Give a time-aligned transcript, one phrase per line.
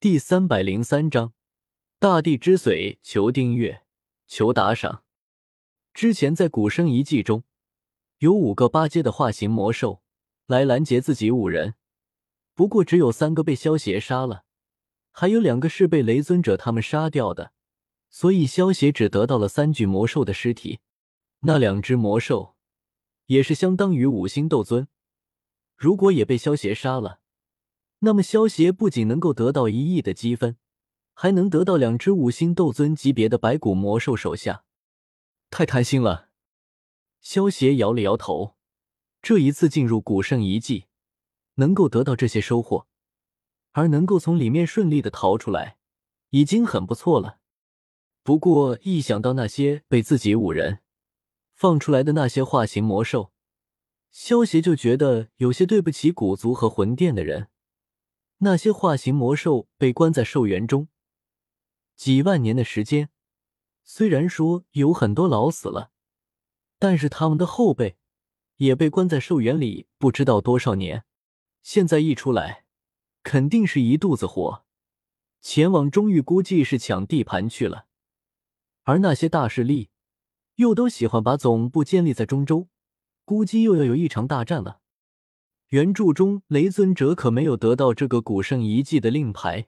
[0.00, 1.32] 第三百零三章，
[1.98, 2.98] 大地之髓。
[3.02, 3.82] 求订阅，
[4.28, 5.02] 求打赏。
[5.92, 7.42] 之前在古生遗迹中，
[8.18, 10.00] 有五个八阶的化形魔兽
[10.46, 11.74] 来拦截自己五人，
[12.54, 14.44] 不过只有三个被萧邪杀了，
[15.10, 17.52] 还有两个是被雷尊者他们杀掉的，
[18.08, 20.78] 所以萧邪只得到了三具魔兽的尸体。
[21.40, 22.54] 那两只魔兽
[23.26, 24.86] 也是相当于五星斗尊，
[25.74, 27.18] 如果也被萧邪杀了。
[28.00, 30.56] 那么，萧协不仅能够得到一亿的积分，
[31.14, 34.64] 还能得到两只五星斗尊级别的白骨魔兽手下，
[35.50, 36.28] 太贪心了。
[37.20, 38.54] 萧协摇了摇头，
[39.20, 40.84] 这一次进入古圣遗迹，
[41.56, 42.86] 能够得到这些收获，
[43.72, 45.78] 而能够从里面顺利的逃出来，
[46.30, 47.40] 已经很不错了。
[48.22, 50.78] 不过，一想到那些被自己五人
[51.52, 53.32] 放出来的那些化形魔兽，
[54.12, 57.48] 萧协就觉得有些对不起古族和魂殿的人。
[58.38, 60.88] 那些化形魔兽被关在兽园中
[61.96, 63.10] 几万年的时间，
[63.82, 65.90] 虽然说有很多老死了，
[66.78, 67.96] 但是他们的后辈
[68.58, 71.04] 也被关在兽园里不知道多少年，
[71.62, 72.64] 现在一出来，
[73.24, 74.64] 肯定是一肚子火，
[75.40, 77.86] 前往中域估计是抢地盘去了。
[78.84, 79.90] 而那些大势力
[80.54, 82.68] 又都喜欢把总部建立在中州，
[83.24, 84.80] 估计又要有一场大战了。
[85.68, 89.66] 原著中，雷尊者可没有得到这个古圣遗迹的令牌，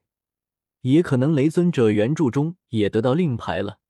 [0.81, 3.81] 也可能雷尊者原著中也得到令牌了，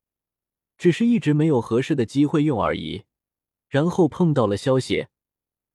[0.77, 3.03] 只是一直没有合适的机会用而已。
[3.69, 5.07] 然后碰到了萧邪，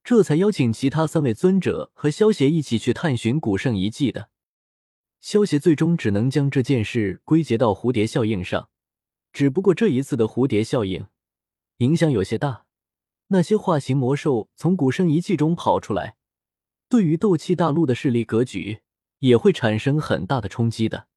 [0.04, 4.28] 这才邀请其他三位尊者和萧邪一起去探寻古圣遗迹的。
[5.22, 8.68] 萧邪最终只能将这件事归结到蝴蝶效应上，
[9.32, 11.06] 只不过这一次的蝴蝶效应
[11.78, 12.66] 影响有些大，
[13.28, 16.15] 那些化形魔兽从古圣遗迹中跑出来。
[16.88, 18.82] 对于斗气大陆的势力格局
[19.18, 21.08] 也会产生很大的冲击的。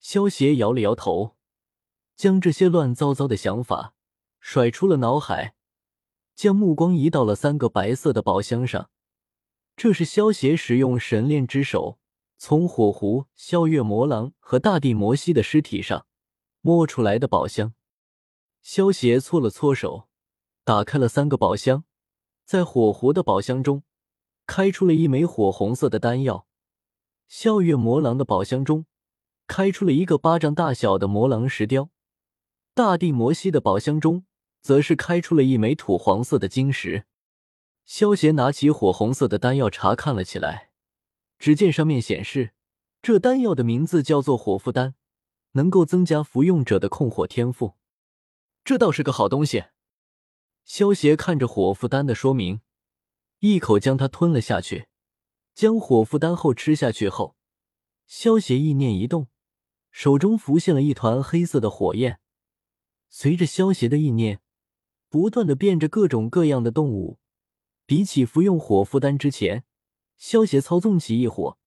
[0.00, 1.36] 萧协摇了摇头，
[2.16, 3.94] 将这些乱糟糟的想法
[4.40, 5.54] 甩出了脑海，
[6.34, 8.90] 将目光移到了三个白色的宝箱上。
[9.76, 11.98] 这是萧协使用神炼之手
[12.36, 16.06] 从火狐、萧月魔狼和大地魔蜥的尸体上
[16.60, 17.72] 摸出来的宝箱。
[18.60, 20.08] 萧协搓了搓手，
[20.64, 21.84] 打开了三个宝箱，
[22.44, 23.82] 在火狐的宝箱中。
[24.54, 26.46] 开出了一枚火红色的丹药，
[27.26, 28.84] 笑月魔狼的宝箱中
[29.46, 31.88] 开出了一个巴掌大小的魔狼石雕，
[32.74, 34.26] 大地魔蜥的宝箱中
[34.60, 37.06] 则是开出了一枚土黄色的晶石。
[37.86, 40.72] 萧邪拿起火红色的丹药查看了起来，
[41.38, 42.52] 只见上面显示，
[43.00, 44.94] 这丹药的名字叫做火符丹，
[45.52, 47.76] 能够增加服用者的控火天赋。
[48.62, 49.64] 这倒是个好东西。
[50.66, 52.60] 萧邪看着火符丹的说明。
[53.44, 54.86] 一口将它吞了下去，
[55.52, 57.34] 将火符丹后吃下去后，
[58.06, 59.26] 萧邪意念一动，
[59.90, 62.20] 手中浮现了一团黑色的火焰。
[63.10, 64.40] 随着萧邪的意念，
[65.08, 67.18] 不断的变着各种各样的动物。
[67.84, 69.64] 比起服用火符丹之前，
[70.16, 71.58] 萧邪操纵起异火，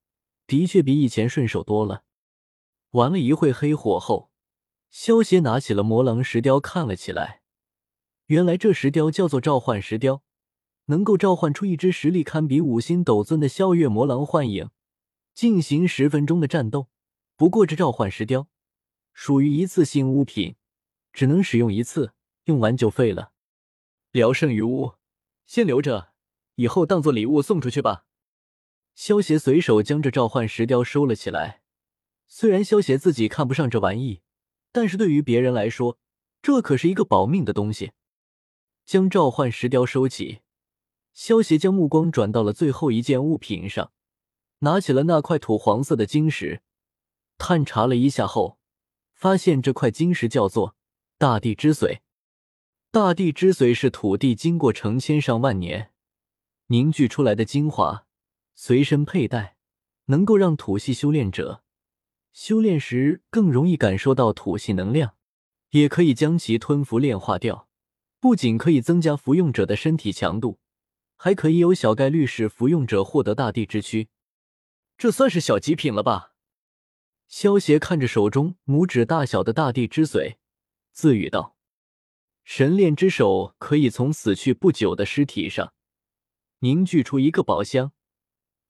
[0.48, 2.06] 的确比以前顺手多了。
[2.92, 4.32] 玩了一会黑火后，
[4.90, 7.42] 萧邪拿起了魔狼石雕看了起来。
[8.28, 10.24] 原来这石雕叫做召唤石雕。
[10.86, 14.70] 能够召唤出一只实力堪比五星斗尊的萧月魔狼幻影，
[15.34, 16.90] 进行十分钟的战斗。
[17.36, 18.48] 不过这召唤石雕
[19.14, 20.56] 属于一次性物品，
[21.12, 22.14] 只能使用一次，
[22.46, 23.32] 用完就废了。
[24.12, 24.94] 聊胜于无，
[25.46, 26.14] 先留着，
[26.56, 28.06] 以后当做礼物送出去吧。
[28.94, 31.62] 萧协随手将这召唤石雕收了起来。
[32.28, 34.22] 虽然萧协自己看不上这玩意，
[34.72, 36.00] 但是对于别人来说，
[36.42, 37.92] 这可是一个保命的东西。
[38.86, 40.42] 将召唤石雕收起。
[41.16, 43.94] 萧协将目光转到了最后一件物品上，
[44.60, 46.62] 拿起了那块土黄色的晶石，
[47.38, 48.60] 探查了一下后，
[49.14, 50.76] 发现这块晶石叫做
[51.18, 52.00] 大地之髓。
[52.92, 55.92] 大地之髓是土地经过成千上万年
[56.68, 58.06] 凝聚出来的精华，
[58.54, 59.56] 随身佩戴，
[60.08, 61.64] 能够让土系修炼者
[62.34, 65.16] 修炼时更容易感受到土系能量，
[65.70, 67.70] 也可以将其吞服炼化掉。
[68.20, 70.60] 不仅可以增加服用者的身体强度。
[71.16, 74.10] 还可以有小概率使服用者获得大地之躯，
[74.98, 76.34] 这算是小极品了吧？
[77.28, 80.36] 萧协看着手中拇指大小的大地之髓，
[80.92, 81.56] 自语道
[82.46, 85.74] ：“神炼之手可以从死去不久的尸体上
[86.60, 87.94] 凝聚出一个宝箱，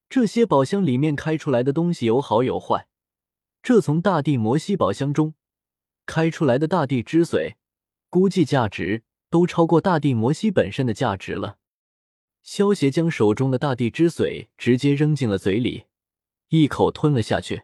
[0.07, 2.87] 这些宝箱里面开出来的东西有好有坏。
[3.61, 5.33] 这从大地魔蜥宝箱中
[6.05, 7.55] 开出来的大地之髓，
[8.09, 11.57] 估计价值都超过大地魔蜥本身的价值了。”
[12.45, 15.85] 萧协将手中的大地之髓直接扔进了嘴里，
[16.49, 17.63] 一口吞了下去，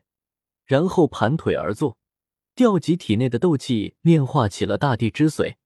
[0.65, 1.99] 然后盘腿而坐，
[2.55, 5.57] 调集体内的斗气，炼化起了大地之髓。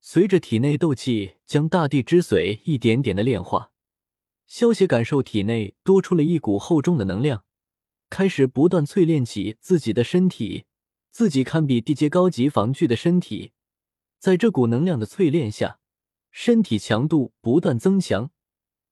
[0.00, 3.72] 随着体内斗气将大地之髓一点点的炼化，
[4.46, 7.42] 萧协感受体内多出了一股厚重的能量，
[8.08, 10.64] 开始不断淬炼起自己的身体。
[11.10, 13.50] 自己堪比地阶高级防具的身体，
[14.20, 15.80] 在这股能量的淬炼下，
[16.40, 18.30] 身体强度不断增强，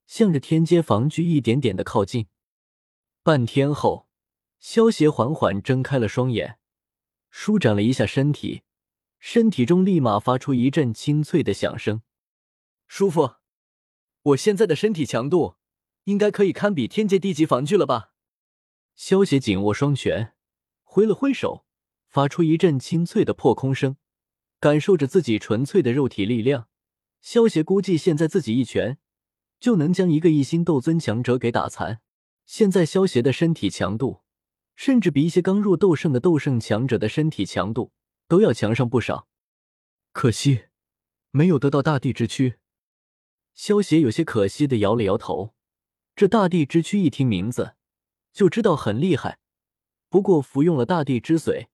[0.05, 2.27] 向着天阶防具一点点的靠近。
[3.23, 4.09] 半天后，
[4.59, 6.59] 萧协缓缓睁开了双眼，
[7.31, 8.63] 舒展了一下身体。
[9.21, 12.03] 身体中立马发出一阵清脆的响声，
[12.89, 13.37] 舒服。
[14.23, 15.55] 我现在的身体强度
[16.03, 18.13] 应该可以堪比天阶低级防具了吧？
[18.97, 20.35] 萧协紧握双拳，
[20.83, 21.65] 挥了挥手，
[22.09, 23.97] 发出一阵清脆的破空声，
[24.59, 26.67] 感受着自己纯粹的肉体力量。
[27.27, 28.99] 萧协估计现在自己一拳
[29.59, 32.01] 就能将一个一星斗尊强者给打残。
[32.45, 34.21] 现在萧协的身体强度，
[34.77, 37.91] 甚至比一些刚入斗圣的斗圣强者的身体强度。
[38.29, 39.27] 都要强上不少，
[40.13, 40.67] 可惜
[41.33, 42.59] 没有得到大地之躯。
[43.55, 45.53] 萧协有些可惜的摇了摇头。
[46.15, 47.75] 这大地之躯一听名字
[48.33, 49.41] 就知道很厉害，
[50.09, 51.67] 不过服用了大地之髓，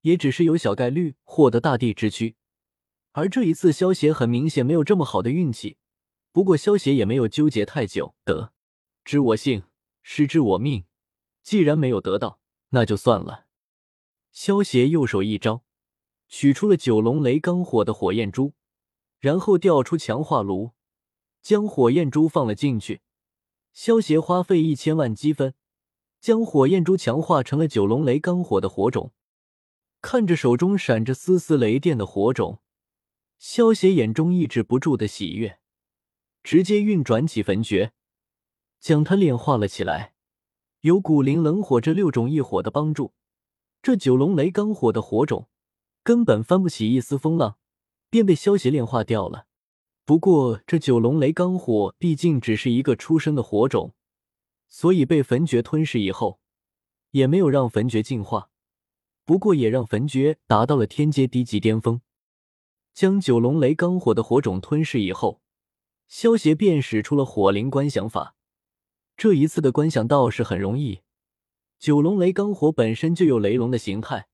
[0.00, 2.36] 也只是有小概率获得大地之躯。
[3.14, 5.78] 而这一次，萧协很明显没有这么好的运气。
[6.32, 8.52] 不过萧协也没有纠结太久，得
[9.04, 9.62] 知我幸，
[10.02, 10.84] 失之我命。
[11.42, 12.40] 既然没有得到，
[12.70, 13.46] 那就算了。
[14.32, 15.62] 萧协右手一招。
[16.26, 18.54] 取出了九龙雷罡火的火焰珠，
[19.20, 20.72] 然后调出强化炉，
[21.40, 23.02] 将火焰珠放了进去。
[23.72, 25.54] 萧协花费一千万积分，
[26.20, 29.12] 将火焰珠强化成了九龙雷罡火的火种。
[30.00, 32.60] 看着手中闪着丝丝雷电的火种，
[33.38, 35.58] 萧邪眼中抑制不住的喜悦，
[36.42, 37.92] 直接运转起焚诀，
[38.80, 40.14] 将它炼化了起来。
[40.80, 43.14] 有古灵冷火这六种异火的帮助，
[43.82, 45.48] 这九龙雷罡火的火种。
[46.02, 47.56] 根本翻不起一丝风浪，
[48.10, 49.46] 便被萧邪炼化掉了。
[50.04, 53.94] 不过这九龙雷罡火毕竟只是一个出生的火种，
[54.68, 56.38] 所以被焚诀吞噬以后，
[57.12, 58.50] 也没有让焚诀进化。
[59.24, 62.02] 不过也让焚诀达到了天阶低级巅峰。
[62.94, 65.40] 将九龙雷罡火的火种吞噬以后，
[66.06, 68.36] 萧协便使出了火灵观想法。
[69.16, 71.00] 这一次的观想倒是很容易，
[71.80, 74.28] 九龙雷罡火本身就有雷龙的形态。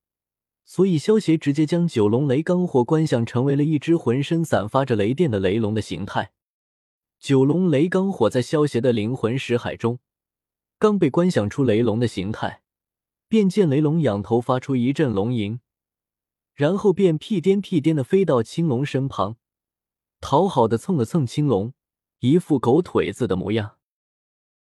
[0.67, 6.33] 所以，萧协直接将九龙雷罡火观想成为了一只浑身散发着雷电的雷龙的形态。
[7.19, 9.99] 九龙雷罡火在萧协的灵魂识海中，
[10.79, 12.63] 刚被观想出雷龙的形态，
[13.27, 15.61] 便见雷龙仰头发出一阵龙吟，
[16.55, 19.37] 然后便屁颠屁颠的飞到青龙身旁，
[20.21, 21.73] 讨好的蹭了蹭青龙，
[22.21, 23.80] 一副狗腿子的模样。